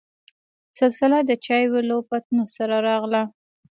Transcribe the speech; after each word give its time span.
سلسله 0.79 1.17
دچايو 1.29 1.77
له 1.89 1.95
پتنوس 2.09 2.49
سره 2.57 2.75
راغله. 2.87 3.23